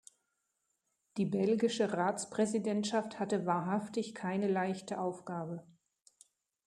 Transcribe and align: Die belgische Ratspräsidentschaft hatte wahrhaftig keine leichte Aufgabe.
Die 1.17 1.27
belgische 1.27 1.93
Ratspräsidentschaft 1.93 3.19
hatte 3.19 3.45
wahrhaftig 3.45 4.15
keine 4.15 4.47
leichte 4.47 4.99
Aufgabe. 4.99 5.63